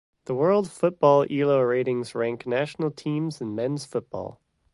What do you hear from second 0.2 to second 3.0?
The World Football Elo Ratings rank national